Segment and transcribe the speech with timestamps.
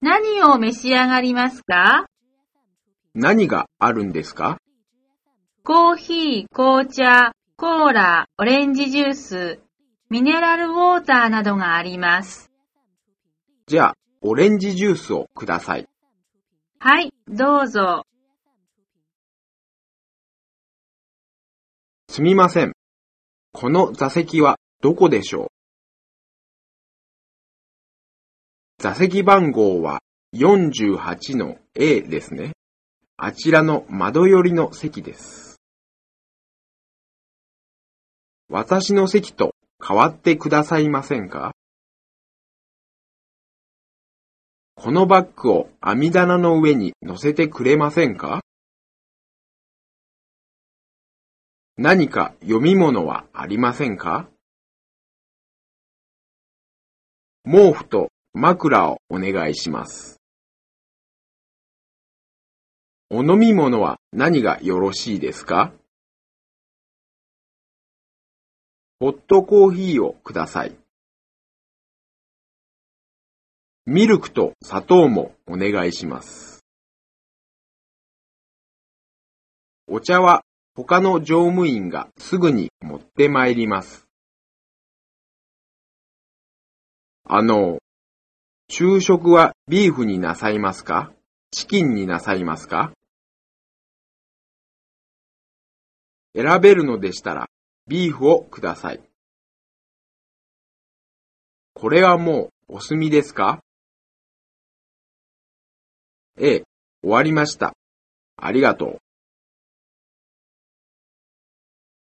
[0.00, 2.06] 何を召し上がりますか？
[3.14, 4.58] 何があるんですか？
[5.64, 9.60] コーヒー、紅茶、コーラ、オレンジジュース、
[10.08, 12.50] ミネラルウォーターなどがあります。
[13.66, 15.88] じゃあ、オレンジジュースをください。
[16.78, 18.04] はい、どうぞ。
[22.08, 22.72] すみません。
[23.52, 25.57] この座席はどこでしょう？
[28.80, 29.98] 座席番号は
[30.36, 32.52] 48の A ですね。
[33.16, 35.56] あちらの窓寄りの席です。
[38.48, 39.50] 私の席と
[39.84, 41.50] 変わってくださいませんか？
[44.76, 48.42] このバッグを網棚の上に乗せてくれませんか？
[51.76, 54.28] 何か読み物はありませんか？
[57.44, 58.10] 毛布と
[58.40, 60.20] 枕をお願いします。
[63.10, 65.72] お飲み物は何がよろしいですか？
[69.00, 70.76] ホットコーヒーをください。
[73.86, 76.64] ミルクと砂糖もお願いします。
[79.88, 80.44] お茶は
[80.76, 84.06] 他の乗務員がすぐに持ってまいります。
[87.24, 87.78] あの、
[88.70, 91.10] 昼食はビーフになさいますか？
[91.50, 92.92] チキンになさいますか？
[96.36, 97.46] 選べるのでしたら
[97.86, 99.00] ビーフをください。
[101.72, 103.60] これはもうお済みですか？
[106.38, 106.62] ええ、
[107.02, 107.72] 終わりました。
[108.36, 108.98] ありがとう。